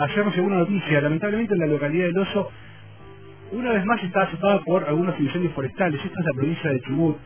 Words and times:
ayer 0.00 0.24
nos 0.24 0.34
llegó 0.34 0.46
una 0.46 0.58
noticia, 0.58 1.00
lamentablemente 1.00 1.54
en 1.54 1.60
la 1.60 1.66
localidad 1.66 2.06
del 2.06 2.18
Oso, 2.18 2.50
una 3.52 3.72
vez 3.72 3.84
más 3.84 4.02
está 4.02 4.22
azotada 4.22 4.60
por 4.60 4.84
algunos 4.84 5.18
incendios 5.20 5.52
forestales. 5.54 6.00
Esta 6.04 6.20
es 6.20 6.26
la 6.26 6.32
provincia 6.32 6.70
de 6.70 6.80
Chubut. 6.80 7.16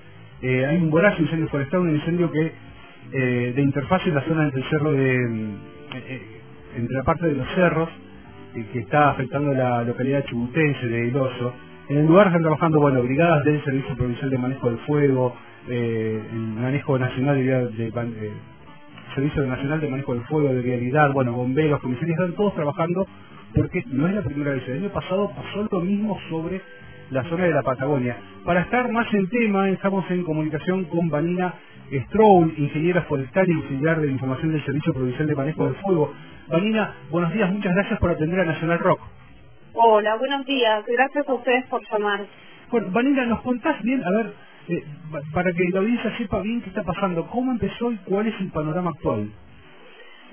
Eh, 0.43 0.67
hay 0.67 0.77
un 0.77 0.91
voraz 0.91 1.19
incendio 1.19 1.49
forestal, 1.49 1.81
un 1.81 1.95
incendio 1.95 2.31
que 2.31 2.53
eh, 3.13 3.53
de 3.57 3.63
interfaz 3.63 4.07
en 4.07 4.15
la 4.15 4.23
zona 4.23 4.45
entre 4.45 4.61
el 4.61 4.69
cerro 4.69 4.93
de 4.93 5.17
eh, 5.95 6.23
entre 6.77 6.97
la 6.97 7.03
parte 7.03 7.27
de 7.27 7.35
los 7.35 7.49
cerros 7.55 7.89
que 8.73 8.81
está 8.81 9.11
afectando 9.11 9.53
la 9.53 9.83
localidad 9.85 10.25
chubutense 10.27 10.87
de 10.87 11.09
El 11.09 11.17
Oso. 11.17 11.55
En 11.89 11.99
el 11.99 12.07
lugar 12.07 12.27
están 12.27 12.43
trabajando, 12.43 12.81
bueno, 12.81 13.03
brigadas 13.03 13.45
del 13.45 13.63
Servicio 13.65 13.97
Provincial 13.97 14.31
de 14.31 14.39
Manejo 14.39 14.69
del 14.69 14.79
Fuego, 14.81 15.35
el 15.69 16.23
Manejo 16.33 16.99
Nacional 16.99 17.37
de, 17.37 17.93
Servicio 19.15 19.47
Nacional 19.47 19.81
de 19.81 19.89
Manejo 19.89 20.15
del 20.15 20.25
Fuego, 20.25 20.53
de 20.53 20.63
Vialidad, 20.63 21.13
bueno, 21.13 21.33
bomberos, 21.33 21.81
comisarios, 21.81 22.19
están 22.19 22.35
todos 22.35 22.55
trabajando 22.55 23.07
porque 23.55 23.83
no 23.87 24.07
es 24.07 24.15
la 24.15 24.23
primera 24.23 24.53
vez. 24.53 24.67
El 24.69 24.79
año 24.85 24.91
pasado 24.91 25.31
pasó 25.35 25.69
lo 25.71 25.81
mismo 25.81 26.19
sobre 26.29 26.61
la 27.11 27.25
zona 27.25 27.45
de 27.45 27.53
la 27.53 27.63
Patagonia. 27.63 28.17
Para 28.45 28.63
estar 28.63 28.91
más 28.91 29.13
en 29.15 29.29
tema, 29.29 29.69
estamos 29.71 30.11
en 30.11 30.25
comunicación 30.25 30.85
con 30.85 31.09
Vanina 31.09 31.55
Stroll, 32.07 32.55
ingeniera 32.59 33.03
forestal 33.03 33.49
y 33.49 33.53
auxiliar 33.53 34.01
de 34.01 34.11
información 34.11 34.53
del 34.53 34.65
Servicio 34.65 34.93
Provincial 34.93 35.27
de 35.27 35.35
Manejo 35.35 35.65
del 35.65 35.75
Fuego. 35.77 36.13
Vanina, 36.49 36.95
buenos 37.11 37.33
días, 37.33 37.51
muchas 37.51 37.75
gracias 37.75 37.99
por 37.99 38.11
atender 38.11 38.41
a 38.41 38.45
Nacional 38.45 38.79
Rock. 38.79 39.01
Hola, 39.73 40.17
buenos 40.17 40.45
días, 40.45 40.85
gracias 40.87 41.29
a 41.29 41.35
ustedes 41.35 41.67
por 41.67 41.81
llamar. 41.91 42.27
Bueno, 42.71 42.89
Vanina, 42.91 43.25
¿nos 43.25 43.41
contás 43.41 43.83
bien, 43.83 44.03
a 44.05 44.11
ver, 44.11 44.33
eh, 44.69 44.85
para 45.33 45.53
que 45.53 45.65
la 45.73 45.81
audiencia 45.81 46.17
sepa 46.19 46.41
bien 46.41 46.61
qué 46.63 46.69
está 46.69 46.83
pasando, 46.83 47.27
cómo 47.29 47.53
empezó 47.53 47.91
y 47.91 47.97
cuál 47.99 48.27
es 48.27 48.35
el 48.41 48.51
panorama 48.51 48.91
actual? 48.91 49.31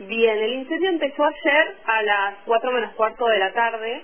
Bien, 0.07 0.37
el 0.37 0.53
incendio 0.53 0.89
empezó 0.89 1.23
ayer 1.23 1.75
a 1.85 2.01
las 2.03 2.35
4 2.45 2.71
menos 2.71 2.91
cuarto 2.95 3.27
de 3.27 3.39
la 3.39 3.53
tarde, 3.53 4.01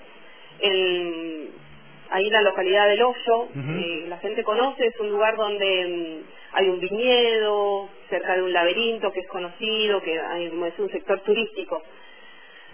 ahí 2.10 2.26
en 2.26 2.32
la 2.32 2.42
localidad 2.42 2.88
del 2.88 3.02
Hoyo. 3.02 3.48
Eh, 3.54 4.06
la 4.08 4.18
gente 4.18 4.42
conoce, 4.42 4.86
es 4.86 5.00
un 5.00 5.10
lugar 5.10 5.36
donde 5.36 6.22
mm, 6.24 6.56
hay 6.56 6.68
un 6.68 6.80
viñedo, 6.80 7.88
cerca 8.08 8.36
de 8.36 8.42
un 8.42 8.52
laberinto 8.52 9.12
que 9.12 9.20
es 9.20 9.28
conocido, 9.28 10.00
que 10.02 10.14
es 10.16 10.78
un 10.78 10.90
sector 10.90 11.20
turístico. 11.20 11.82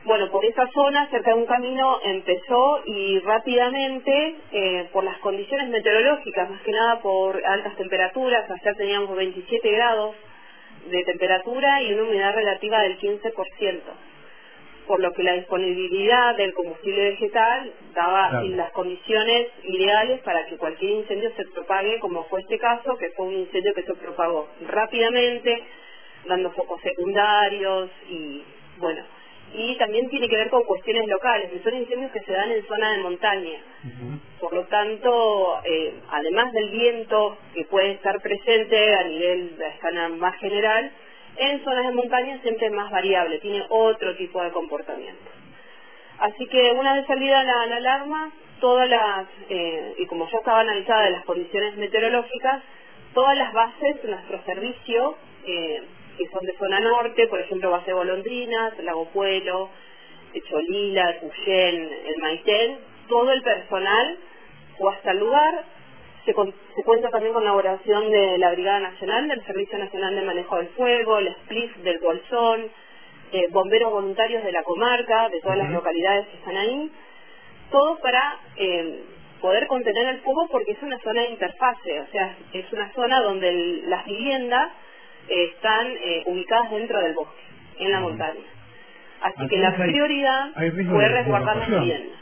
Bueno, 0.09 0.31
por 0.31 0.43
esa 0.43 0.67
zona, 0.69 1.07
cerca 1.11 1.35
de 1.35 1.37
un 1.37 1.45
camino, 1.45 2.01
empezó 2.03 2.81
y 2.87 3.19
rápidamente, 3.19 4.37
eh, 4.53 4.89
por 4.91 5.05
las 5.05 5.19
condiciones 5.19 5.69
meteorológicas, 5.69 6.49
más 6.49 6.63
que 6.63 6.73
nada 6.73 6.99
por 7.03 7.39
altas 7.45 7.77
temperaturas, 7.77 8.51
ayer 8.51 8.75
teníamos 8.75 9.15
27 9.15 9.71
grados, 9.71 10.17
de 10.91 11.05
temperatura 11.05 11.83
y 11.83 11.93
una 11.93 12.05
humedad 12.05 12.35
relativa 12.35 12.81
del 12.81 12.99
15%, 12.99 13.83
por 14.87 14.99
lo 15.01 15.13
que 15.13 15.23
la 15.25 15.35
disponibilidad 15.35 16.35
del 16.37 16.55
combustible 16.55 17.11
vegetal 17.11 17.71
daba 17.93 18.43
las 18.45 18.71
condiciones 18.71 19.49
ideales 19.65 20.23
para 20.23 20.47
que 20.47 20.57
cualquier 20.57 20.93
incendio 20.93 21.31
se 21.37 21.45
propague, 21.53 21.99
como 21.99 22.25
fue 22.31 22.41
este 22.41 22.59
caso, 22.59 22.97
que 22.97 23.11
fue 23.11 23.27
un 23.27 23.35
incendio 23.35 23.75
que 23.75 23.83
se 23.83 23.93
propagó 23.93 24.49
rápidamente, 24.69 25.65
dando 26.27 26.51
focos 26.53 26.81
secundarios 26.81 27.91
y, 28.09 28.43
bueno, 28.79 29.18
y 29.55 29.77
también 29.77 30.09
tiene 30.09 30.29
que 30.29 30.37
ver 30.37 30.51
con 30.51 30.63
cuestiones 30.65 31.07
locales, 31.09 31.51
que 31.51 31.63
son 31.63 31.75
incendios 31.75 32.13
que 32.13 32.21
se 32.21 32.33
dan 32.33 32.51
en 32.51 32.67
zona 32.67 32.93
de 32.93 32.99
montaña. 32.99 33.59
Por 34.41 34.53
lo 34.53 34.65
tanto, 34.65 35.61
eh, 35.65 35.95
además 36.11 36.53
del 36.53 36.71
viento 36.71 37.39
que 37.55 37.65
puede 37.65 37.93
estar 37.93 38.21
presente 38.21 38.95
a 38.95 39.05
nivel 39.05 39.57
de 39.57 39.69
escala 39.69 40.09
más 40.11 40.37
general, 40.39 40.93
en 41.37 41.65
zonas 41.65 41.87
de 41.87 41.95
montaña 41.95 42.41
siempre 42.43 42.67
es 42.67 42.73
más 42.73 42.91
variable, 42.91 43.39
tiene 43.39 43.65
otro 43.69 44.17
tipo 44.17 44.43
de 44.43 44.51
comportamiento. 44.51 45.31
Así 46.19 46.47
que 46.47 46.73
una 46.73 46.95
vez 46.95 47.07
salida 47.07 47.43
la, 47.45 47.77
alarma, 47.77 48.33
todas 48.61 48.89
las, 48.89 49.27
eh, 49.49 49.95
y 49.99 50.07
como 50.07 50.29
ya 50.31 50.39
estaba 50.39 50.61
analizada 50.61 51.05
de 51.05 51.11
las 51.13 51.25
condiciones 51.25 51.77
meteorológicas, 51.77 52.63
todas 53.15 53.37
las 53.37 53.53
bases 53.53 54.03
de 54.03 54.09
nuestro 54.09 54.43
servicio 54.45 55.17
eh, 55.47 55.83
que 56.19 56.29
son 56.29 56.45
de 56.45 56.53
zona 56.59 56.81
norte, 56.81 57.29
por 57.29 57.41
ejemplo, 57.41 57.71
Base 57.71 57.93
Golondrinas, 57.93 58.79
Lago 58.81 59.07
Puelo, 59.07 59.71
Cholila, 60.49 61.19
Cuyén, 61.21 61.91
el 62.07 62.17
Maitén, 62.21 62.79
todo 63.09 63.31
el 63.33 63.43
personal 63.43 64.19
fue 64.77 64.93
hasta 64.95 65.13
el 65.13 65.19
lugar. 65.19 65.65
Se, 66.25 66.35
cuenta 66.35 67.09
también 67.09 67.33
con 67.33 67.45
la 67.45 67.53
colaboración 67.53 68.11
de 68.11 68.37
la 68.39 68.53
Brigada 68.53 68.81
Nacional, 68.81 69.29
del 69.29 69.45
Servicio 69.47 69.79
Nacional 69.79 70.15
de 70.15 70.23
Manejo 70.23 70.57
del 70.57 70.69
Fuego, 70.69 71.19
el 71.19 71.35
SPLIF 71.35 71.77
del 71.79 71.99
Bolsón, 72.01 72.71
eh, 73.33 73.47
bomberos 73.51 73.93
voluntarios 73.93 74.45
de 74.45 74.53
la 74.53 74.63
comarca, 74.63 75.29
de 75.31 75.41
todas 75.41 75.57
las 75.57 75.71
localidades 75.71 76.27
que 76.29 76.37
están 76.37 76.57
ahí, 76.57 76.91
todo 77.71 77.99
para 78.01 78.37
eh, 78.57 79.05
poder 79.41 79.67
contener 79.69 80.07
el 80.09 80.21
fuego 80.21 80.49
porque 80.51 80.73
es 80.73 80.83
una 80.83 80.99
zona 80.99 81.23
de 81.23 81.31
interfase, 81.31 82.01
o 82.01 82.07
sea, 82.09 82.37
es 82.53 82.73
una 82.73 82.93
zona 82.93 83.23
donde 83.23 83.53
las 83.87 84.05
viviendas 84.05 84.71
están 85.29 85.87
eh, 85.87 86.23
ubicadas 86.27 86.71
dentro 86.71 87.01
del 87.01 87.15
bosque, 87.15 87.43
en 87.79 87.93
la 87.93 88.01
montaña. 88.01 88.41
Así 89.21 89.49
que 89.49 89.57
la 89.59 89.75
prioridad 89.75 90.53
fue 90.55 91.09
resguardar 91.09 91.57
las 91.57 91.69
viviendas. 91.69 92.19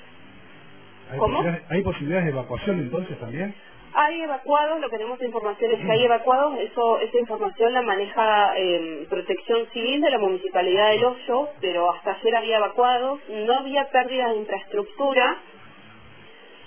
¿Hay 1.11 1.19
¿Cómo? 1.19 1.45
¿Hay 1.69 1.83
posibilidades 1.83 2.25
de 2.25 2.31
evacuación 2.33 2.79
entonces 2.81 3.19
también? 3.21 3.55
Hay 3.99 4.21
evacuados, 4.21 4.81
lo 4.81 4.91
que 4.91 4.99
tenemos 4.99 5.23
información 5.23 5.73
es 5.73 5.81
que 5.81 5.91
hay 5.91 6.05
evacuados, 6.05 6.59
eso, 6.59 6.99
esa 7.01 7.19
información 7.19 7.73
la 7.73 7.81
maneja 7.81 8.53
eh, 8.59 9.07
Protección 9.09 9.67
Civil 9.73 10.03
de 10.03 10.11
la 10.11 10.19
Municipalidad 10.19 10.91
del 10.91 11.05
Hoyo, 11.05 11.49
pero 11.63 11.93
hasta 11.93 12.13
ayer 12.13 12.37
había 12.37 12.59
evacuados, 12.59 13.21
no 13.31 13.55
había 13.55 13.89
pérdidas 13.89 14.33
de 14.33 14.37
infraestructura, 14.37 15.39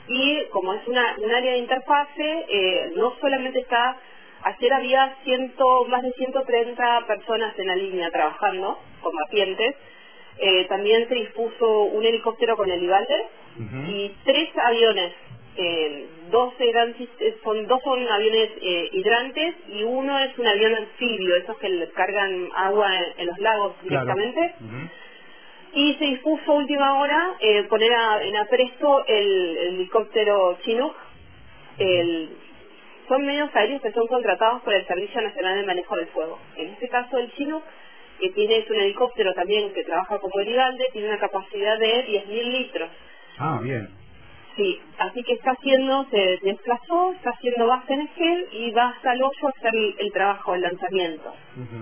y 0.08 0.44
como 0.50 0.74
es 0.74 0.88
una, 0.88 1.18
un 1.20 1.32
área 1.32 1.52
de 1.52 1.60
interfase, 1.60 2.46
eh, 2.50 2.94
no 2.96 3.14
solamente 3.22 3.60
está 3.60 3.96
Ayer 4.42 4.74
había 4.74 5.16
ciento, 5.24 5.86
más 5.90 6.02
de 6.02 6.12
130 6.14 7.08
personas 7.08 7.58
en 7.60 7.68
la 7.68 7.76
línea 7.76 8.10
trabajando, 8.10 8.80
combatientes. 9.02 9.76
Eh, 10.38 10.66
también 10.70 11.08
se 11.10 11.16
dispuso 11.16 11.84
un 11.84 12.06
helicóptero 12.06 12.56
con 12.56 12.72
helivalde 12.72 13.28
y 13.90 14.12
tres 14.24 14.50
aviones. 14.64 15.14
Eh, 15.58 16.08
dos, 16.32 16.54
eran, 16.60 16.96
son, 17.44 17.68
dos 17.68 17.82
son 17.84 18.08
aviones 18.08 18.50
eh, 18.62 18.90
hidrantes 18.94 19.56
y 19.68 19.84
uno 19.84 20.18
es 20.20 20.38
un 20.40 20.48
avión 20.48 20.74
anfibio, 20.74 21.36
esos 21.36 21.58
que 21.58 21.90
cargan 21.94 22.48
agua 22.56 22.90
en, 23.18 23.28
los 23.28 23.38
lagos 23.40 23.74
directamente. 23.84 24.54
Y 25.74 25.94
se 25.96 26.06
dispuso 26.06 26.54
última 26.54 27.02
hora 27.02 27.36
eh, 27.42 27.64
poner 27.64 27.92
en 28.22 28.38
apresto 28.38 29.06
el, 29.06 29.58
el 29.58 29.76
helicóptero 29.76 30.58
Chinook, 30.64 30.96
el 31.78 32.30
son 33.10 33.26
medios 33.26 33.54
aéreos 33.56 33.82
que 33.82 33.92
son 33.92 34.08
contratados 34.08 34.62
por 34.62 34.74
el 34.74 34.86
Servicio 34.86 35.20
Nacional 35.20 35.60
de 35.60 35.66
Manejo 35.66 35.96
del 35.96 36.08
Fuego. 36.08 36.40
En 36.56 36.70
este 36.70 36.88
caso 36.88 37.18
el 37.18 37.32
Chinook, 37.34 37.64
que 38.20 38.30
tiene 38.30 38.66
un 38.70 38.76
helicóptero 38.76 39.34
también 39.34 39.74
que 39.74 39.84
trabaja 39.84 40.20
como 40.20 40.40
Herigalde, 40.40 40.86
tiene 40.94 41.10
una 41.10 41.20
capacidad 41.20 41.78
de 41.80 42.06
10.000 42.06 42.44
litros. 42.52 42.90
Ah, 43.40 43.60
bien. 43.62 43.90
Sí, 44.56 44.80
así 44.98 45.24
que 45.24 45.34
está 45.34 45.52
haciendo, 45.52 46.06
se 46.12 46.40
desplazó, 46.44 47.14
está 47.14 47.30
haciendo 47.30 47.68
base 47.68 47.94
en 47.94 48.02
Esquel 48.02 48.48
y 48.52 48.72
va 48.72 48.90
hasta 48.90 49.14
el 49.14 49.24
hoyo 49.24 49.48
a 49.48 49.58
hacer 49.58 49.72
el, 49.98 50.12
trabajo, 50.12 50.54
el 50.54 50.62
lanzamiento. 50.62 51.34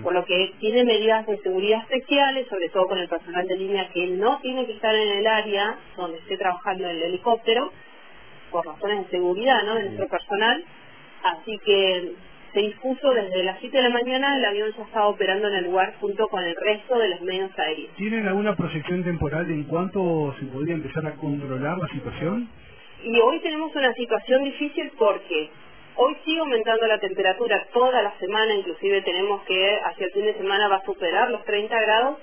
Por 0.03 0.13
lo 0.13 0.23
que 0.25 0.53
tiene 0.59 0.85
medidas 0.85 1.25
de 1.25 1.37
seguridad 1.39 1.81
especiales, 1.89 2.47
sobre 2.47 2.69
todo 2.69 2.87
con 2.87 2.99
el 2.99 3.09
personal 3.09 3.47
de 3.47 3.57
línea 3.57 3.89
que 3.89 4.07
no 4.07 4.39
tiene 4.41 4.65
que 4.67 4.73
estar 4.73 4.93
en 4.93 5.17
el 5.17 5.27
área 5.27 5.75
donde 5.97 6.19
esté 6.19 6.37
trabajando 6.37 6.87
el 6.87 7.01
helicóptero, 7.01 7.71
por 8.51 8.65
razones 8.65 9.05
de 9.05 9.11
seguridad 9.11 9.63
¿no? 9.63 9.75
de 9.75 9.83
nuestro 9.83 10.07
personal 10.07 10.63
Así 11.33 11.57
que 11.65 12.13
se 12.53 12.59
dispuso 12.59 13.13
desde 13.13 13.43
las 13.43 13.59
7 13.59 13.75
de 13.75 13.83
la 13.83 13.89
mañana, 13.89 14.37
el 14.37 14.45
avión 14.45 14.71
ya 14.75 14.83
estaba 14.83 15.07
operando 15.07 15.47
en 15.47 15.55
el 15.55 15.65
lugar 15.65 15.93
junto 15.99 16.27
con 16.27 16.43
el 16.43 16.55
resto 16.55 16.97
de 16.97 17.09
los 17.09 17.21
medios 17.21 17.51
aéreos. 17.59 17.91
¿Tienen 17.97 18.27
alguna 18.27 18.55
proyección 18.55 19.03
temporal 19.03 19.47
de 19.47 19.53
en 19.53 19.63
cuánto 19.65 20.33
se 20.39 20.45
podría 20.45 20.75
empezar 20.75 21.05
a 21.05 21.11
controlar 21.13 21.77
la 21.77 21.87
situación? 21.89 22.49
Y 23.03 23.19
hoy 23.19 23.39
tenemos 23.41 23.75
una 23.75 23.93
situación 23.93 24.43
difícil 24.43 24.91
porque 24.97 25.49
hoy 25.95 26.17
sigue 26.25 26.39
aumentando 26.39 26.87
la 26.87 26.99
temperatura 26.99 27.67
toda 27.73 28.01
la 28.01 28.17
semana, 28.17 28.55
inclusive 28.55 29.01
tenemos 29.01 29.41
que 29.43 29.79
hacia 29.85 30.05
el 30.05 30.11
fin 30.13 30.25
de 30.25 30.33
semana 30.35 30.67
va 30.67 30.77
a 30.77 30.85
superar 30.85 31.29
los 31.29 31.43
30 31.43 31.79
grados, 31.79 32.17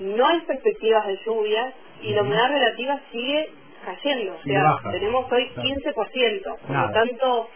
no 0.00 0.26
hay 0.28 0.40
perspectivas 0.40 1.06
de 1.06 1.18
lluvias 1.24 1.74
y 2.02 2.12
la 2.12 2.22
humedad 2.22 2.50
relativa 2.50 3.00
sigue 3.10 3.50
cayendo, 3.84 4.34
o 4.34 4.42
sea, 4.42 4.76
tenemos 4.92 5.32
hoy 5.32 5.50
15%, 5.56 6.58
por 6.66 6.76
lo 6.76 6.90
tanto 6.92 7.48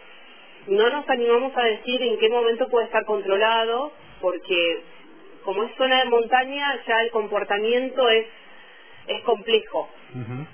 no 0.67 0.89
nos 0.89 1.09
animamos 1.09 1.55
a 1.55 1.63
decir 1.63 2.01
en 2.01 2.17
qué 2.19 2.29
momento 2.29 2.67
puede 2.69 2.85
estar 2.85 3.05
controlado, 3.05 3.91
porque 4.21 4.81
como 5.43 5.63
es 5.63 5.75
zona 5.75 6.03
de 6.03 6.09
montaña, 6.09 6.79
ya 6.87 6.95
el 7.01 7.11
comportamiento 7.11 8.07
es, 8.09 8.25
es 9.07 9.21
complejo. 9.23 9.89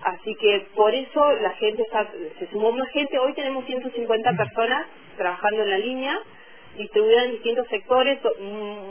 Así 0.04 0.36
que 0.36 0.68
por 0.76 0.94
eso 0.94 1.34
la 1.42 1.52
gente 1.52 1.82
está, 1.82 2.08
se 2.40 2.48
sumó 2.48 2.72
más 2.72 2.88
gente. 2.90 3.18
Hoy 3.18 3.34
tenemos 3.34 3.66
150 3.66 4.34
personas 4.34 4.86
trabajando 5.18 5.64
en 5.64 5.70
la 5.72 5.78
línea, 5.80 6.20
distribuidas 6.78 7.26
en 7.26 7.32
distintos 7.32 7.68
sectores. 7.68 8.20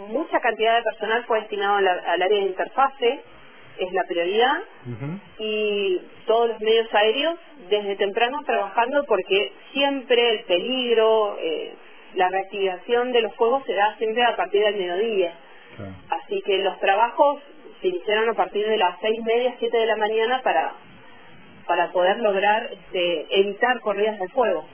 Mucha 0.09 0.41
cantidad 0.41 0.77
de 0.77 0.83
personal 0.83 1.25
fue 1.25 1.41
destinado 1.41 1.77
al 1.77 2.23
área 2.23 2.29
de 2.29 2.47
interfase, 2.47 3.21
es 3.79 3.93
la 3.93 4.05
prioridad. 4.05 4.59
Y 5.39 6.01
todos 6.27 6.49
los 6.49 6.61
medios 6.61 6.93
aéreos 6.95 7.39
desde 7.69 7.97
temprano 7.97 8.43
trabajando 8.45 9.05
porque 9.05 9.53
siempre 9.73 10.31
el 10.31 10.45
peligro, 10.45 11.37
eh, 11.41 11.75
la 12.15 12.29
reactivación 12.29 13.13
de 13.13 13.23
los 13.23 13.35
fuegos 13.35 13.65
se 13.67 13.75
da 13.75 13.97
siempre 13.99 14.25
a 14.25 14.37
partir 14.37 14.63
del 14.63 14.77
mediodía. 14.77 15.35
Así 16.09 16.43
que 16.43 16.59
los 16.59 16.79
trabajos 16.81 17.43
se 17.81 17.89
iniciaron 17.89 18.31
a 18.31 18.35
partir 18.35 18.67
de 18.67 18.79
las 18.79 18.99
seis 19.01 19.23
media, 19.25 19.55
siete 19.59 19.77
de 19.77 19.87
la 19.87 19.97
mañana 19.97 20.41
para 20.43 20.73
para 21.67 21.91
poder 21.91 22.19
lograr 22.21 22.71
este, 22.73 23.41
evitar 23.41 23.81
corridas 23.81 24.19
de 24.19 24.29
fuego. 24.29 24.65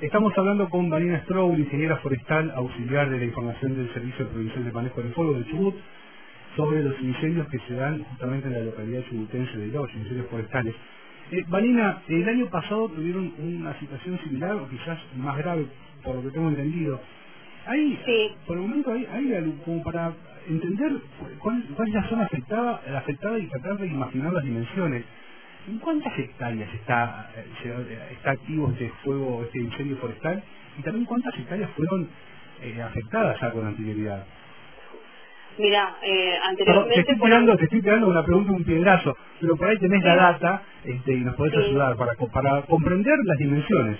Estamos 0.00 0.32
hablando 0.38 0.68
con 0.70 0.88
Marina 0.88 1.20
Stroll, 1.24 1.58
ingeniera 1.58 1.96
forestal, 1.96 2.52
auxiliar 2.54 3.10
de 3.10 3.18
la 3.18 3.24
información 3.24 3.76
del 3.76 3.92
Servicio 3.92 4.28
Provincial 4.28 4.64
de 4.64 4.70
Manejo 4.72 5.02
del 5.02 5.12
Fuego 5.12 5.32
de 5.34 5.44
Chubut, 5.46 5.74
sobre 6.56 6.82
los 6.82 6.98
incendios 7.00 7.46
que 7.48 7.58
se 7.68 7.74
dan 7.74 8.02
justamente 8.02 8.48
en 8.48 8.54
la 8.54 8.60
localidad 8.60 9.04
chubutense 9.08 9.58
de 9.58 9.68
los 9.68 9.94
incendios 9.94 10.26
forestales. 10.28 10.74
Eh, 11.30 11.44
el 12.08 12.28
año 12.28 12.46
pasado 12.46 12.88
tuvieron 12.88 13.32
una 13.38 13.78
situación 13.78 14.18
similar 14.24 14.54
o 14.54 14.68
quizás 14.68 14.98
más 15.16 15.36
grave, 15.38 15.66
por 16.02 16.16
lo 16.16 16.22
que 16.22 16.30
tengo 16.30 16.48
entendido. 16.48 17.00
Hay, 17.66 17.98
por 18.46 18.56
el 18.56 18.62
momento, 18.62 18.92
hay, 18.92 19.04
hay 19.06 19.60
como 19.64 19.82
para 19.82 20.12
entender 20.48 20.92
cuál, 21.40 21.64
cuál, 21.74 21.88
es 21.88 21.94
la 21.94 22.08
zona 22.08 22.24
afectada, 22.24 22.80
afectada 22.96 23.38
y 23.38 23.46
tratar 23.48 23.76
de 23.78 23.86
imaginar 23.88 24.32
las 24.32 24.44
dimensiones. 24.44 25.04
¿En 25.68 25.78
cuántas 25.78 26.16
hectáreas 26.16 26.72
está, 26.74 27.28
eh, 27.36 28.08
está 28.12 28.30
activo 28.30 28.70
este 28.70 28.88
fuego, 29.02 29.42
este 29.42 29.58
incendio 29.58 29.96
forestal? 29.96 30.42
Y 30.78 30.82
también 30.82 31.04
cuántas 31.06 31.36
hectáreas 31.36 31.70
fueron 31.70 32.08
eh, 32.62 32.80
afectadas 32.80 33.40
ya 33.40 33.50
con 33.50 33.66
anterioridad. 33.66 34.24
Mira, 35.58 35.96
eh, 36.02 36.38
anteriormente... 36.42 36.94
te, 36.94 37.00
estoy 37.00 37.18
tirando, 37.18 37.56
te 37.56 37.64
estoy 37.64 37.80
tirando 37.80 38.08
una 38.08 38.22
pregunta, 38.24 38.52
un 38.52 38.64
piedrazo, 38.64 39.16
pero 39.40 39.56
por 39.56 39.68
ahí 39.68 39.78
tenés 39.78 40.04
la 40.04 40.16
data 40.16 40.62
este, 40.84 41.12
y 41.12 41.20
nos 41.20 41.34
podés 41.34 41.56
ayudar 41.56 41.96
para, 41.96 42.12
para 42.14 42.62
comprender 42.62 43.14
las 43.24 43.38
dimensiones. 43.38 43.98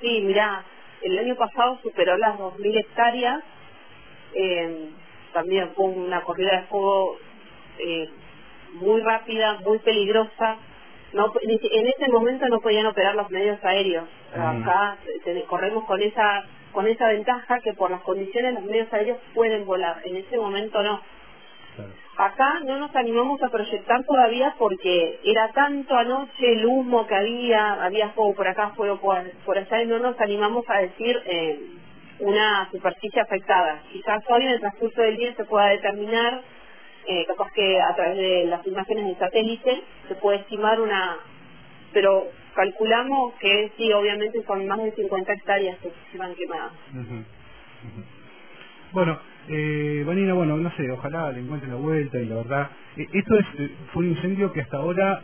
Sí, 0.00 0.22
mira, 0.24 0.64
el 1.02 1.18
año 1.18 1.36
pasado 1.36 1.78
superó 1.82 2.16
las 2.16 2.36
2.000 2.38 2.80
hectáreas, 2.80 3.42
eh, 4.34 4.88
también 5.32 5.70
fue 5.74 5.86
una 5.86 6.22
corrida 6.22 6.60
de 6.60 6.66
fuego 6.66 7.16
eh, 7.78 8.08
muy 8.74 9.00
rápida, 9.02 9.60
muy 9.64 9.78
peligrosa. 9.78 10.56
No, 11.12 11.32
en 11.42 11.86
ese 11.86 12.12
momento 12.12 12.48
no 12.48 12.60
podían 12.60 12.86
operar 12.86 13.14
los 13.14 13.30
medios 13.30 13.62
aéreos. 13.64 14.04
Mm. 14.36 14.40
Acá 14.40 14.96
corremos 15.46 15.84
con 15.84 16.02
esa 16.02 16.44
con 16.74 16.86
esa 16.86 17.08
ventaja 17.08 17.60
que 17.60 17.72
por 17.72 17.90
las 17.90 18.02
condiciones 18.02 18.54
los 18.54 18.64
medios 18.64 18.92
aéreos 18.92 19.18
pueden 19.32 19.64
volar. 19.64 20.02
En 20.04 20.16
ese 20.16 20.36
momento 20.36 20.82
no. 20.82 21.00
Acá 22.16 22.60
no 22.64 22.78
nos 22.78 22.94
animamos 22.94 23.42
a 23.42 23.48
proyectar 23.48 24.04
todavía 24.04 24.54
porque 24.58 25.18
era 25.24 25.48
tanto 25.52 25.96
anoche 25.96 26.52
el 26.52 26.66
humo 26.66 27.06
que 27.06 27.14
había, 27.14 27.82
había 27.84 28.10
fuego 28.10 28.34
por 28.34 28.46
acá, 28.46 28.70
fuego 28.76 29.00
por, 29.00 29.58
allá, 29.58 29.82
y 29.82 29.86
no 29.86 29.98
nos 29.98 30.20
animamos 30.20 30.64
a 30.68 30.78
decir 30.78 31.20
eh, 31.26 31.60
una 32.20 32.68
superficie 32.70 33.20
afectada. 33.20 33.82
Quizás 33.90 34.22
hoy 34.28 34.42
en 34.42 34.50
el 34.50 34.60
transcurso 34.60 35.02
del 35.02 35.16
día 35.16 35.34
se 35.34 35.44
pueda 35.44 35.66
determinar 35.66 36.42
eh, 37.06 37.24
capaz 37.26 37.50
que 37.52 37.80
a 37.80 37.94
través 37.96 38.16
de 38.16 38.44
las 38.44 38.64
imágenes 38.66 39.06
de 39.06 39.16
satélite 39.16 39.82
se 40.06 40.14
puede 40.14 40.38
estimar 40.38 40.80
una, 40.80 41.18
pero 41.92 42.28
calculamos 42.54 43.34
que 43.34 43.70
sí, 43.76 43.92
obviamente 43.92 44.42
son 44.46 44.66
más 44.66 44.82
de 44.82 44.92
50 44.92 45.32
hectáreas 45.32 45.78
que 45.78 45.92
se 46.10 46.18
van 46.18 46.34
quemadas. 46.34 46.72
Bueno, 48.92 49.18
eh, 49.48 50.04
Vanina, 50.06 50.34
bueno, 50.34 50.56
no 50.56 50.70
sé, 50.76 50.90
ojalá 50.90 51.32
le 51.32 51.40
encuentre 51.40 51.68
la 51.68 51.74
vuelta 51.76 52.18
y 52.18 52.26
la 52.26 52.36
verdad, 52.36 52.70
eh, 52.96 53.06
esto 53.12 53.38
es, 53.38 53.46
eh, 53.58 53.70
fue 53.92 54.04
un 54.04 54.10
incendio 54.10 54.52
que 54.52 54.60
hasta 54.60 54.76
ahora 54.76 55.22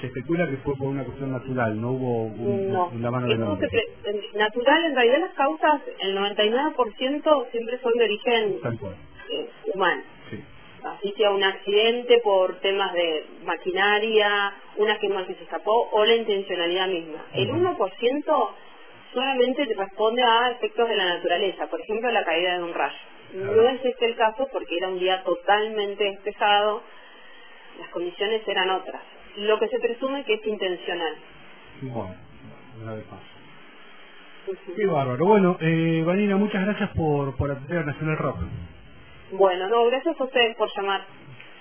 se 0.00 0.08
especula 0.08 0.48
que 0.48 0.56
fue 0.58 0.74
por 0.76 0.88
una 0.88 1.04
cuestión 1.04 1.30
natural, 1.30 1.80
no 1.80 1.92
hubo 1.92 2.24
un, 2.24 3.00
la 3.00 3.10
mano 3.10 3.28
de 3.28 3.36
Natural, 4.34 4.84
en 4.84 4.94
realidad 4.96 5.20
las 5.20 5.34
causas, 5.34 5.80
el 6.00 6.16
99% 6.16 7.50
siempre 7.52 7.78
son 7.78 7.92
de 7.92 8.04
origen 8.04 8.58
eh, 9.30 9.48
humano 9.72 10.02
así 10.84 11.12
sea 11.16 11.30
un 11.30 11.44
accidente 11.44 12.20
por 12.22 12.58
temas 12.60 12.92
de 12.92 13.26
maquinaria, 13.44 14.54
una 14.76 14.98
quema 14.98 15.26
que 15.26 15.34
se 15.34 15.44
escapó 15.44 15.88
o 15.92 16.04
la 16.04 16.14
intencionalidad 16.14 16.88
misma. 16.88 17.24
El 17.34 17.50
1% 17.50 18.48
solamente 19.12 19.64
responde 19.76 20.22
a 20.22 20.50
efectos 20.50 20.88
de 20.88 20.96
la 20.96 21.16
naturaleza, 21.16 21.66
por 21.68 21.80
ejemplo 21.80 22.10
la 22.10 22.24
caída 22.24 22.58
de 22.58 22.62
un 22.64 22.74
rayo. 22.74 22.98
No 23.34 23.62
es 23.62 23.84
este 23.84 24.06
el 24.06 24.16
caso 24.16 24.48
porque 24.52 24.76
era 24.76 24.88
un 24.88 24.98
día 24.98 25.22
totalmente 25.22 26.04
despejado, 26.04 26.82
las 27.78 27.88
condiciones 27.88 28.46
eran 28.46 28.70
otras. 28.70 29.02
Lo 29.36 29.58
que 29.58 29.68
se 29.68 29.78
presume 29.78 30.24
que 30.24 30.34
es 30.34 30.46
intencional. 30.46 31.14
Bueno. 31.80 32.14
Qué 34.76 34.86
bárbaro. 34.86 35.24
Bueno, 35.24 35.56
eh, 35.60 36.02
Vanina, 36.04 36.36
muchas 36.36 36.64
gracias 36.64 36.90
por, 36.90 37.36
por 37.36 37.50
atender 37.50 37.78
a 37.78 37.84
Nacional 37.84 38.18
Rock. 38.18 38.38
Bueno, 39.32 39.66
no, 39.66 39.86
gracias 39.86 40.20
a 40.20 40.24
ustedes 40.24 40.54
por 40.56 40.68
llamar. 40.76 41.00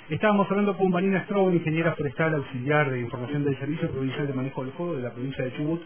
Estábamos 0.10 0.46
hablando 0.50 0.76
con 0.76 0.92
Vanina 0.92 1.24
Strobo, 1.24 1.52
ingeniera 1.52 1.96
forestal 1.96 2.36
auxiliar 2.36 2.92
de 2.92 3.00
información 3.00 3.46
del 3.46 3.58
Servicio 3.60 3.90
Provincial 3.90 4.28
de 4.28 4.34
Manejo 4.34 4.66
del 4.66 4.74
Fuego 4.74 4.96
de 4.98 5.02
la 5.04 5.12
provincia 5.12 5.46
de 5.46 5.54
Chubut, 5.56 5.82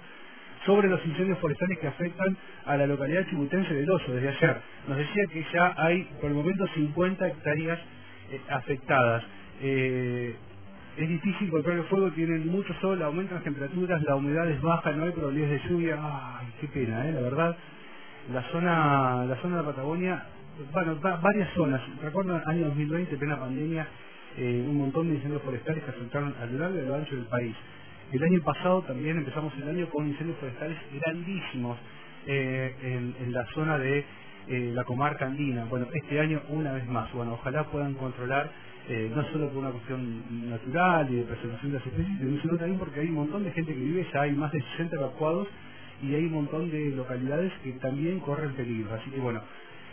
sobre 0.65 0.89
los 0.89 1.05
incendios 1.05 1.37
forestales 1.37 1.77
que 1.77 1.85
afectan 1.85 2.35
a 2.65 2.75
la 2.75 2.87
localidad 2.87 3.27
chubutense 3.29 3.71
del 3.71 3.87
Oso 3.91 4.11
desde 4.13 4.29
ayer. 4.29 4.61
Nos 4.87 4.97
decía 4.97 5.25
que 5.31 5.45
ya 5.53 5.75
hay 5.77 6.05
por 6.19 6.31
el 6.31 6.35
momento 6.35 6.65
50 6.73 7.27
hectáreas 7.27 7.79
eh, 8.31 8.41
afectadas. 8.49 9.23
Eh, 9.61 10.35
es 10.97 11.07
difícil 11.07 11.51
controlar 11.51 11.81
el 11.81 11.85
fuego, 11.85 12.09
tienen 12.13 12.47
mucho 12.47 12.73
sol, 12.81 12.99
aumentan 13.03 13.35
las 13.35 13.43
temperaturas, 13.43 14.01
la 14.01 14.15
humedad 14.15 14.49
es 14.49 14.59
baja, 14.59 14.91
no 14.91 15.03
hay 15.03 15.11
probabilidades 15.11 15.61
de 15.61 15.69
lluvia. 15.69 15.99
Ay, 16.01 16.47
qué 16.61 16.67
pena, 16.67 17.07
¿eh? 17.07 17.11
la 17.11 17.21
verdad. 17.21 17.55
La 18.33 18.41
zona, 18.51 19.25
la 19.25 19.35
zona 19.35 19.57
de 19.57 19.61
la 19.61 19.69
Patagonia 19.69 20.25
bueno, 20.71 20.97
varias 21.21 21.49
zonas. 21.53 21.81
Recuerdo 22.01 22.41
año 22.45 22.67
2020, 22.67 23.17
plena 23.17 23.39
pandemia, 23.39 23.87
eh, 24.37 24.63
un 24.67 24.77
montón 24.77 25.09
de 25.09 25.15
incendios 25.15 25.41
forestales 25.41 25.83
que 25.83 25.89
afectaron 25.89 26.33
a 26.39 26.45
lo 26.45 26.59
largo 26.59 26.81
lo 26.81 26.95
ancho 26.95 27.15
del 27.15 27.25
país. 27.25 27.55
El 28.11 28.23
año 28.23 28.41
pasado 28.41 28.81
también 28.83 29.17
empezamos 29.17 29.53
el 29.57 29.69
año 29.69 29.89
con 29.89 30.07
incendios 30.07 30.37
forestales 30.37 30.77
grandísimos 30.93 31.77
eh, 32.27 33.13
en, 33.19 33.33
la 33.33 33.45
zona 33.53 33.77
de 33.77 34.05
eh, 34.47 34.71
la 34.73 34.83
comarca 34.83 35.25
andina. 35.25 35.65
Bueno, 35.65 35.87
este 35.93 36.19
año 36.19 36.41
una 36.49 36.71
vez 36.71 36.87
más. 36.87 37.11
Bueno, 37.13 37.33
ojalá 37.33 37.65
puedan 37.65 37.93
controlar 37.95 38.49
no 38.87 39.23
solo 39.31 39.49
por 39.49 39.57
una 39.57 39.71
cuestión 39.71 40.47
natural 40.47 41.11
y 41.11 41.15
de 41.15 41.23
preservación 41.23 41.71
de 41.71 41.79
las 41.79 41.87
especies, 41.87 42.41
sino 42.43 42.55
también 42.55 42.77
porque 42.77 42.99
hay 42.99 43.07
un 43.07 43.15
montón 43.15 43.43
de 43.43 43.51
gente 43.51 43.73
que 43.73 43.79
vive, 43.79 44.07
ya 44.13 44.21
hay 44.21 44.33
más 44.33 44.51
de 44.51 44.61
60 44.61 44.95
evacuados 44.97 45.47
y 46.03 46.13
hay 46.13 46.25
un 46.25 46.33
montón 46.33 46.69
de 46.69 46.91
localidades 46.91 47.51
que 47.63 47.71
también 47.73 48.19
corren 48.19 48.53
peligro. 48.53 48.93
Así 48.93 49.09
que 49.09 49.19
bueno, 49.19 49.41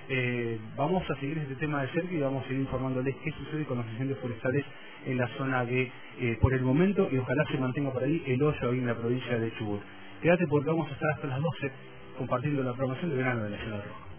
eh, 0.09 0.59
vamos 0.77 1.03
a 1.11 1.15
seguir 1.21 1.39
este 1.39 1.55
tema 1.57 1.83
de 1.83 1.89
cerca 1.89 2.13
y 2.13 2.21
vamos 2.21 2.45
a 2.45 2.49
seguir 2.49 2.63
informándoles 2.63 3.15
qué 3.25 3.33
sucede 3.33 3.65
con 3.65 3.79
los 3.79 3.87
incendios 3.87 4.19
forestales 4.19 4.65
en 5.07 5.19
la 5.19 5.29
zona 5.39 5.65
de, 5.65 5.91
eh, 6.21 6.39
por 6.41 6.55
el 6.55 6.63
momento, 6.63 7.09
y 7.11 7.19
ojalá 7.19 7.45
se 7.51 7.59
mantenga 7.59 7.93
por 7.93 8.03
ahí 8.05 8.23
el 8.27 8.43
hoyo 8.43 8.71
ahí 8.71 8.79
en 8.79 8.87
la 8.87 8.97
provincia 8.97 9.39
de 9.39 9.53
Chubut. 9.57 9.81
Quédate 10.23 10.47
porque 10.47 10.71
vamos 10.71 10.89
a 10.89 10.93
estar 10.93 11.11
hasta 11.13 11.27
las 11.27 11.41
12 11.41 11.73
compartiendo 12.19 12.63
la 12.63 12.75
promoción 12.75 13.11
de 13.11 13.17
verano 13.17 13.45
de 13.45 13.51
la 13.51 13.59
Ciudad 13.59 13.85
Roja. 13.85 14.12